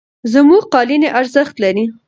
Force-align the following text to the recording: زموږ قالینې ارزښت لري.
زموږ 0.33 0.63
قالینې 0.73 1.09
ارزښت 1.19 1.55
لري. 1.63 1.85